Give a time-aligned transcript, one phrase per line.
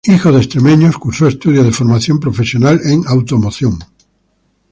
[0.03, 3.77] Hijo de extremeños, cursó estudios de formación profesional en automoción.